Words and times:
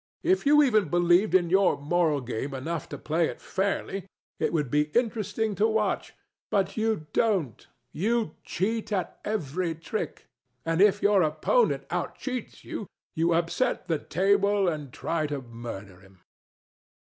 If 0.23 0.47
you 0.47 0.63
even 0.63 0.89
believed 0.89 1.35
in 1.35 1.51
your 1.51 1.77
moral 1.79 2.21
game 2.21 2.55
enough 2.55 2.89
to 2.89 2.97
play 2.97 3.27
it 3.27 3.39
fairly, 3.39 4.07
it 4.39 4.51
would 4.51 4.71
be 4.71 4.85
interesting 4.97 5.53
to 5.61 5.67
watch; 5.67 6.13
but 6.49 6.75
you 6.75 7.05
don't: 7.13 7.67
you 7.91 8.33
cheat 8.43 8.91
at 8.91 9.19
every 9.23 9.75
trick; 9.75 10.25
and 10.65 10.81
if 10.81 11.03
your 11.03 11.21
opponent 11.21 11.87
outcheats 11.89 12.63
you, 12.63 12.87
you 13.13 13.33
upset 13.35 13.87
the 13.87 13.99
table 13.99 14.67
and 14.67 14.91
try 14.91 15.27
to 15.27 15.39
murder 15.39 15.99
him. 15.99 16.19